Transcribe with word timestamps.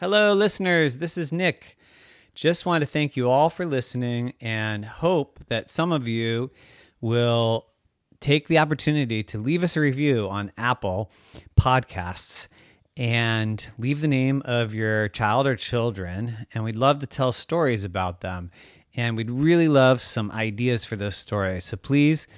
Hello, 0.00 0.32
listeners. 0.32 0.98
This 0.98 1.18
is 1.18 1.32
Nick. 1.32 1.76
Just 2.32 2.64
want 2.64 2.82
to 2.82 2.86
thank 2.86 3.16
you 3.16 3.28
all 3.28 3.50
for 3.50 3.66
listening 3.66 4.32
and 4.40 4.84
hope 4.84 5.40
that 5.48 5.68
some 5.68 5.90
of 5.90 6.06
you 6.06 6.52
will 7.00 7.66
take 8.20 8.46
the 8.46 8.58
opportunity 8.58 9.24
to 9.24 9.38
leave 9.38 9.64
us 9.64 9.76
a 9.76 9.80
review 9.80 10.28
on 10.28 10.52
Apple 10.56 11.10
Podcasts 11.58 12.46
and 12.96 13.66
leave 13.76 14.00
the 14.00 14.06
name 14.06 14.40
of 14.44 14.72
your 14.72 15.08
child 15.08 15.48
or 15.48 15.56
children. 15.56 16.46
And 16.54 16.62
we'd 16.62 16.76
love 16.76 17.00
to 17.00 17.08
tell 17.08 17.32
stories 17.32 17.84
about 17.84 18.20
them. 18.20 18.52
And 18.94 19.16
we'd 19.16 19.32
really 19.32 19.66
love 19.66 20.00
some 20.00 20.30
ideas 20.30 20.84
for 20.84 20.94
those 20.94 21.16
stories. 21.16 21.64
So 21.64 21.76
please 21.76 22.28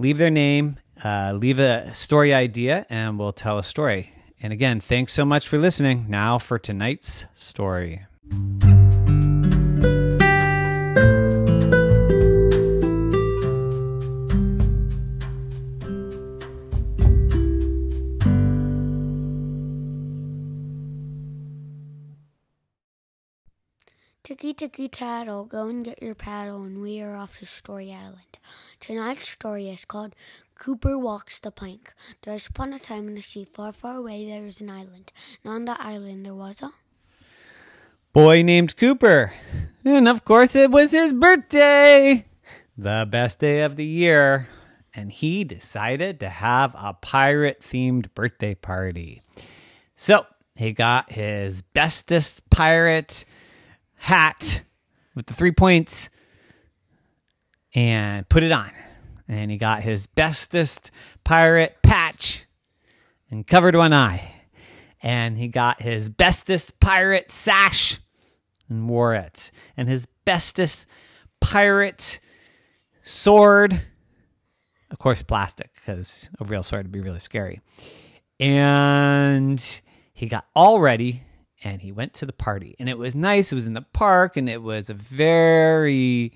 leave 0.00 0.18
their 0.18 0.30
name, 0.30 0.80
uh, 1.04 1.32
leave 1.36 1.60
a 1.60 1.94
story 1.94 2.34
idea, 2.34 2.86
and 2.90 3.20
we'll 3.20 3.30
tell 3.30 3.56
a 3.58 3.62
story. 3.62 4.10
And 4.44 4.52
again, 4.52 4.78
thanks 4.78 5.14
so 5.14 5.24
much 5.24 5.48
for 5.48 5.56
listening. 5.56 6.04
Now 6.06 6.36
for 6.36 6.58
tonight's 6.58 7.24
story. 7.32 8.02
Ticky 24.22 24.52
ticky 24.52 24.88
tattle, 24.90 25.46
go 25.46 25.68
and 25.68 25.82
get 25.82 26.02
your 26.02 26.14
paddle, 26.14 26.64
and 26.64 26.82
we 26.82 27.00
are 27.00 27.16
off 27.16 27.38
to 27.38 27.46
Story 27.46 27.94
Island. 27.94 28.38
Tonight's 28.78 29.30
story 29.30 29.70
is 29.70 29.86
called 29.86 30.14
Cooper 30.58 30.98
Walks 30.98 31.38
the 31.40 31.50
Plank. 31.50 31.92
There's 32.22 32.46
upon 32.46 32.72
a 32.72 32.78
time 32.78 33.08
in 33.08 33.14
the 33.14 33.20
sea 33.20 33.44
far, 33.44 33.72
far 33.72 33.96
away 33.96 34.26
there 34.26 34.42
was 34.42 34.60
an 34.60 34.70
island, 34.70 35.12
and 35.42 35.52
on 35.52 35.64
the 35.64 35.80
island 35.80 36.24
there 36.24 36.34
was 36.34 36.62
a 36.62 36.70
boy 38.12 38.42
named 38.42 38.76
Cooper. 38.76 39.32
And 39.84 40.08
of 40.08 40.24
course, 40.24 40.54
it 40.54 40.70
was 40.70 40.92
his 40.92 41.12
birthday, 41.12 42.24
the 42.78 43.06
best 43.10 43.40
day 43.40 43.62
of 43.62 43.76
the 43.76 43.84
year. 43.84 44.48
And 44.94 45.10
he 45.10 45.42
decided 45.42 46.20
to 46.20 46.28
have 46.28 46.72
a 46.78 46.94
pirate 46.94 47.60
themed 47.60 48.14
birthday 48.14 48.54
party. 48.54 49.22
So 49.96 50.24
he 50.54 50.72
got 50.72 51.10
his 51.10 51.62
bestest 51.62 52.48
pirate 52.48 53.24
hat 53.96 54.62
with 55.16 55.26
the 55.26 55.34
three 55.34 55.50
points 55.50 56.08
and 57.74 58.28
put 58.28 58.44
it 58.44 58.52
on. 58.52 58.70
And 59.28 59.50
he 59.50 59.56
got 59.56 59.82
his 59.82 60.06
bestest 60.06 60.90
pirate 61.24 61.76
patch 61.82 62.46
and 63.30 63.46
covered 63.46 63.74
one 63.74 63.92
eye. 63.92 64.32
And 65.02 65.38
he 65.38 65.48
got 65.48 65.82
his 65.82 66.08
bestest 66.08 66.80
pirate 66.80 67.30
sash 67.30 68.00
and 68.68 68.88
wore 68.88 69.14
it. 69.14 69.50
And 69.76 69.88
his 69.88 70.06
bestest 70.24 70.86
pirate 71.40 72.20
sword, 73.02 73.82
of 74.90 74.98
course, 74.98 75.22
plastic, 75.22 75.70
because 75.74 76.30
a 76.40 76.44
real 76.44 76.62
sword 76.62 76.86
would 76.86 76.92
be 76.92 77.00
really 77.00 77.20
scary. 77.20 77.60
And 78.40 79.82
he 80.12 80.26
got 80.26 80.46
all 80.54 80.80
ready 80.80 81.22
and 81.62 81.80
he 81.80 81.92
went 81.92 82.14
to 82.14 82.26
the 82.26 82.32
party. 82.32 82.76
And 82.78 82.88
it 82.88 82.98
was 82.98 83.14
nice. 83.14 83.52
It 83.52 83.54
was 83.54 83.66
in 83.66 83.74
the 83.74 83.82
park 83.92 84.36
and 84.36 84.48
it 84.48 84.62
was 84.62 84.90
a 84.90 84.94
very 84.94 86.32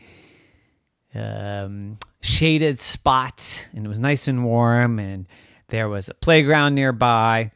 um, 1.14 1.98
shaded 2.20 2.78
spot 2.80 3.68
and 3.74 3.86
it 3.86 3.88
was 3.88 3.98
nice 3.98 4.28
and 4.28 4.44
warm 4.44 4.98
and 4.98 5.26
there 5.68 5.88
was 5.88 6.08
a 6.08 6.14
playground 6.14 6.74
nearby 6.74 7.52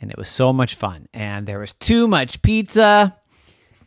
and 0.00 0.10
it 0.10 0.18
was 0.18 0.28
so 0.28 0.52
much 0.52 0.74
fun. 0.74 1.08
And 1.12 1.46
there 1.46 1.58
was 1.58 1.74
too 1.74 2.08
much 2.08 2.42
pizza 2.42 3.16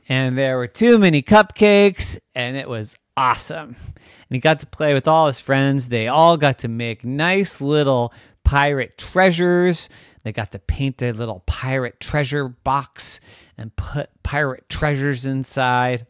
and 0.08 0.38
there 0.38 0.58
were 0.58 0.68
too 0.68 0.98
many 0.98 1.22
cupcakes 1.22 2.20
and 2.36 2.56
it 2.56 2.70
was 2.70 2.96
awesome. 3.18 3.76
And 3.96 4.36
he 4.36 4.40
got 4.40 4.60
to 4.62 4.68
play 4.68 4.94
with 4.94 5.08
all 5.08 5.28
his 5.28 5.40
friends. 5.40 5.90
They 5.90 6.08
all 6.08 6.38
got 6.38 6.60
to 6.60 6.68
make 6.68 7.04
nice 7.04 7.62
little 7.62 8.14
pirate 8.44 8.98
treasures. 8.98 9.90
They 10.24 10.32
got 10.32 10.52
to 10.52 10.60
paint 10.60 10.98
their 10.98 11.14
little 11.14 11.42
pirate 11.46 12.00
treasure 12.00 12.48
box 12.48 13.20
and 13.58 13.76
put 13.76 14.10
pirate 14.24 14.70
treasures 14.70 15.26
inside 15.26 16.06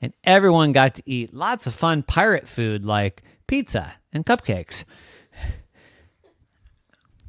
and 0.00 0.12
everyone 0.24 0.72
got 0.72 0.94
to 0.96 1.02
eat 1.06 1.34
lots 1.34 1.66
of 1.66 1.74
fun 1.74 2.02
pirate 2.02 2.48
food 2.48 2.84
like 2.84 3.22
pizza 3.46 3.94
and 4.12 4.24
cupcakes. 4.24 4.84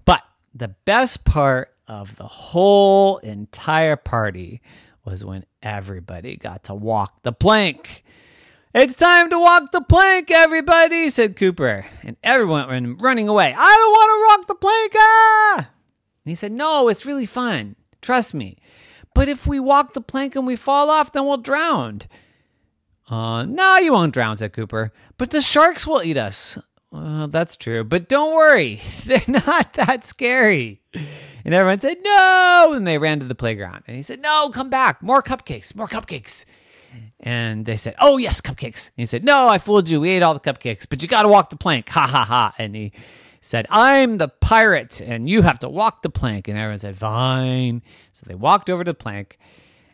But 0.05 0.23
the 0.53 0.69
best 0.85 1.25
part 1.25 1.73
of 1.87 2.15
the 2.15 2.27
whole 2.27 3.17
entire 3.17 3.95
party 3.95 4.61
was 5.03 5.25
when 5.25 5.45
everybody 5.61 6.37
got 6.37 6.65
to 6.65 6.73
walk 6.73 7.23
the 7.23 7.31
plank. 7.31 8.03
It's 8.73 8.95
time 8.95 9.29
to 9.31 9.39
walk 9.39 9.71
the 9.71 9.81
plank, 9.81 10.31
everybody, 10.31 11.09
said 11.09 11.35
Cooper. 11.35 11.85
And 12.03 12.15
everyone 12.23 12.69
went 12.69 13.01
running 13.01 13.27
away. 13.27 13.53
I 13.57 13.75
don't 13.75 13.91
want 13.91 14.09
to 14.11 14.27
walk 14.27 14.47
the 14.47 14.55
plank. 14.55 14.93
Ah! 14.95 15.55
And 15.57 16.29
he 16.29 16.35
said, 16.35 16.53
No, 16.53 16.87
it's 16.87 17.05
really 17.05 17.25
fun. 17.25 17.75
Trust 18.01 18.33
me. 18.33 18.57
But 19.13 19.27
if 19.27 19.45
we 19.45 19.59
walk 19.59 19.93
the 19.93 20.01
plank 20.01 20.35
and 20.35 20.47
we 20.47 20.55
fall 20.55 20.89
off, 20.89 21.11
then 21.11 21.25
we'll 21.25 21.37
drown. 21.37 22.03
Uh, 23.11 23.43
no, 23.43 23.77
you 23.77 23.91
won't 23.91 24.13
drown, 24.13 24.37
said 24.37 24.53
Cooper. 24.53 24.93
But 25.17 25.31
the 25.31 25.41
sharks 25.41 25.85
will 25.85 26.01
eat 26.01 26.15
us. 26.15 26.57
Well, 26.91 27.27
that's 27.27 27.57
true. 27.57 27.83
But 27.83 28.07
don't 28.07 28.33
worry, 28.33 28.81
they're 29.05 29.21
not 29.27 29.73
that 29.73 30.05
scary. 30.05 30.81
And 31.43 31.53
everyone 31.53 31.79
said, 31.79 31.97
no. 32.01 32.73
And 32.73 32.87
they 32.87 32.97
ran 32.97 33.19
to 33.19 33.25
the 33.25 33.35
playground. 33.35 33.83
And 33.87 33.97
he 33.97 34.03
said, 34.03 34.21
no, 34.21 34.49
come 34.49 34.69
back. 34.69 35.03
More 35.03 35.21
cupcakes, 35.21 35.75
more 35.75 35.87
cupcakes. 35.87 36.45
And 37.19 37.65
they 37.65 37.77
said, 37.77 37.95
oh, 37.99 38.17
yes, 38.17 38.41
cupcakes. 38.41 38.87
And 38.87 38.93
he 38.97 39.05
said, 39.05 39.23
no, 39.23 39.47
I 39.47 39.57
fooled 39.57 39.89
you. 39.89 40.01
We 40.01 40.09
ate 40.11 40.23
all 40.23 40.33
the 40.33 40.39
cupcakes, 40.39 40.87
but 40.89 41.01
you 41.01 41.07
got 41.07 41.23
to 41.23 41.29
walk 41.29 41.49
the 41.49 41.55
plank. 41.55 41.89
Ha, 41.89 42.07
ha, 42.07 42.23
ha. 42.23 42.53
And 42.57 42.75
he 42.75 42.91
said, 43.41 43.65
I'm 43.69 44.17
the 44.17 44.27
pirate, 44.27 45.01
and 45.01 45.29
you 45.29 45.41
have 45.41 45.59
to 45.59 45.69
walk 45.69 46.01
the 46.01 46.09
plank. 46.09 46.47
And 46.47 46.57
everyone 46.57 46.79
said, 46.79 46.97
fine. 46.97 47.81
So 48.13 48.25
they 48.27 48.35
walked 48.35 48.69
over 48.69 48.83
to 48.83 48.91
the 48.91 48.95
plank. 48.95 49.37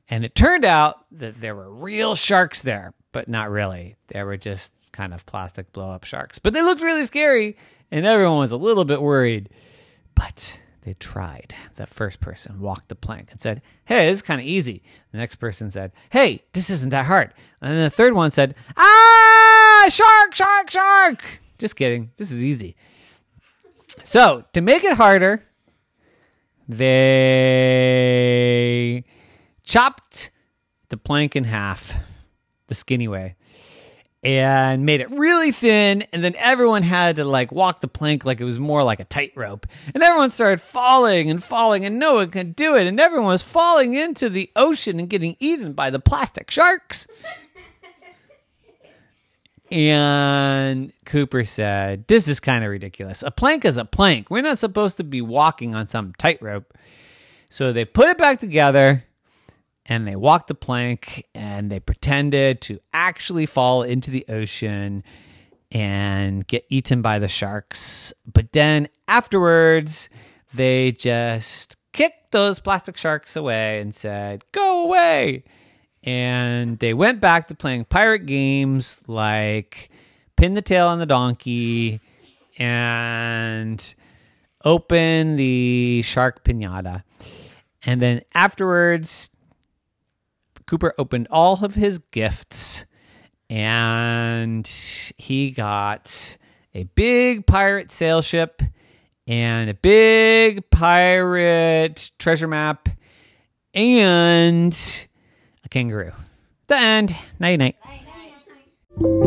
And 0.10 0.24
it 0.24 0.36
turned 0.36 0.66
out 0.66 1.06
that 1.12 1.42
there 1.42 1.56
were 1.56 1.70
real 1.70 2.16
sharks 2.16 2.62
there, 2.62 2.94
but 3.12 3.28
not 3.28 3.50
really. 3.50 3.96
They 4.08 4.24
were 4.24 4.38
just 4.38 4.74
kind 4.92 5.14
of 5.14 5.26
plastic 5.26 5.72
blow 5.74 5.92
up 5.92 6.04
sharks. 6.04 6.40
But 6.40 6.54
they 6.54 6.62
looked 6.62 6.82
really 6.82 7.06
scary, 7.06 7.58
and 7.92 8.06
everyone 8.06 8.40
was 8.40 8.52
a 8.52 8.58
little 8.58 8.86
bit 8.86 9.02
worried. 9.02 9.50
But 10.16 10.60
they 10.82 10.94
tried. 10.94 11.54
The 11.76 11.86
first 11.86 12.22
person 12.22 12.62
walked 12.62 12.88
the 12.88 12.96
plank 12.96 13.30
and 13.32 13.42
said, 13.42 13.62
Hey, 13.86 14.08
this 14.08 14.20
is 14.20 14.22
kind 14.22 14.40
of 14.40 14.48
easy. 14.48 14.82
The 15.12 15.18
next 15.18 15.36
person 15.36 15.70
said, 15.70 15.92
Hey, 16.10 16.44
this 16.54 16.70
isn't 16.70 16.92
that 16.92 17.06
hard. 17.06 17.34
And 17.62 17.74
then 17.74 17.84
the 17.84 17.90
third 17.90 18.14
one 18.14 18.32
said, 18.32 18.56
Ah, 18.76 19.88
shark, 19.90 20.34
shark, 20.34 20.72
shark. 20.72 21.42
Just 21.58 21.76
kidding. 21.76 22.12
This 22.18 22.32
is 22.32 22.44
easy. 22.44 22.76
So, 24.04 24.46
to 24.54 24.62
make 24.62 24.84
it 24.84 24.96
harder, 24.96 25.44
they 26.68 29.04
chopped 29.64 30.30
the 30.90 30.98
plank 30.98 31.36
in 31.36 31.44
half 31.44 31.94
the 32.68 32.76
skinny 32.76 33.08
way 33.08 33.36
and 34.24 34.86
made 34.86 35.00
it 35.00 35.10
really 35.12 35.52
thin 35.52 36.04
and 36.12 36.24
then 36.24 36.34
everyone 36.38 36.84
had 36.84 37.18
to 37.18 37.24
like 37.24 37.52
walk 37.52 37.82
the 37.82 37.88
plank 37.88 38.26
like 38.26 38.42
it 38.42 38.46
was 38.46 38.60
more 38.60 38.84
like 38.84 39.00
a 39.00 39.06
tightrope 39.06 39.68
and 39.94 40.02
everyone 40.02 40.32
started 40.32 40.60
falling 40.60 41.30
and 41.30 41.44
falling 41.44 41.86
and 41.86 42.00
no 42.00 42.16
one 42.16 42.30
could 42.30 42.56
do 42.56 42.76
it 42.76 42.88
and 42.88 43.00
everyone 43.00 43.28
was 43.28 43.44
falling 43.44 43.94
into 43.94 44.28
the 44.28 44.50
ocean 44.56 45.00
and 45.00 45.10
getting 45.10 45.36
eaten 45.40 45.74
by 45.74 45.90
the 45.90 46.00
plastic 46.00 46.50
sharks 46.50 47.08
and 49.72 50.94
Cooper 51.06 51.44
said, 51.44 52.08
This 52.08 52.28
is 52.28 52.40
kind 52.40 52.64
of 52.64 52.72
ridiculous. 52.72 53.22
A 53.22 53.32
plank 53.32 53.66
is 53.66 53.78
a 53.78 53.86
plank. 53.86 54.30
We're 54.30 54.42
not 54.42 54.60
supposed 54.60 54.98
to 54.98 55.04
be 55.04 55.22
walking 55.22 55.76
on 55.76 55.88
some 55.88 56.14
tightrope. 56.18 56.74
So 57.50 57.74
they 57.74 57.86
put 57.86 58.10
it 58.10 58.18
back 58.18 58.40
together 58.40 59.04
and 59.88 60.08
they 60.08 60.16
walked 60.16 60.48
the 60.48 60.56
plank 60.56 61.26
and 61.34 61.72
they 61.72 61.80
pretended 61.80 62.62
to 62.62 62.80
actually 62.94 63.46
fall 63.46 63.84
into 63.84 64.12
the 64.12 64.26
ocean 64.28 65.04
and 65.72 66.46
get 66.48 66.66
eaten 66.70 67.02
by 67.02 67.20
the 67.20 67.28
sharks. 67.28 68.14
But 68.32 68.52
then 68.52 68.90
afterwards, 69.08 70.10
they 70.54 70.92
just 70.92 71.78
kicked 71.94 72.32
those 72.32 72.60
plastic 72.60 72.98
sharks 72.98 73.36
away 73.36 73.80
and 73.80 73.96
said, 73.96 74.44
Go 74.52 74.84
away. 74.84 75.44
And 76.04 76.80
they 76.80 76.94
went 76.94 77.20
back 77.20 77.48
to 77.48 77.56
playing 77.56 77.86
pirate 77.86 78.26
games 78.26 79.02
like 79.08 79.90
Pin 80.36 80.54
the 80.54 80.62
Tail 80.62 80.88
on 80.88 81.00
the 81.00 81.06
Donkey 81.06 82.00
and 82.58 83.94
Open 84.64 85.36
the 85.36 86.02
Shark 86.04 86.44
Pinata. 86.44 87.04
And 87.84 88.02
then 88.02 88.22
afterwards, 88.34 89.30
Cooper 90.68 90.94
opened 90.98 91.28
all 91.32 91.64
of 91.64 91.76
his 91.76 92.00
gifts 92.12 92.86
and 93.50 94.68
he 95.18 95.52
got 95.52 96.38
a 96.76 96.84
big 96.84 97.48
pirate 97.48 97.92
sail 97.92 98.22
ship 98.22 98.62
and 99.26 99.70
a 99.70 99.74
big 99.74 100.70
pirate 100.70 102.12
treasure 102.20 102.48
map 102.48 102.90
and 103.74 105.08
a 105.64 105.70
kangaroo. 105.70 106.12
The 106.68 106.76
end. 106.76 107.16
Night 107.40 107.56
night. 107.56 107.78
Night, 107.86 108.06
night. 109.00 109.27